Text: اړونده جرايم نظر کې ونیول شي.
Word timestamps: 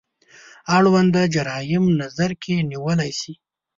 اړونده 0.75 1.21
جرايم 1.33 1.85
نظر 2.01 2.31
کې 2.41 2.53
ونیول 2.57 2.99
شي. 3.19 3.33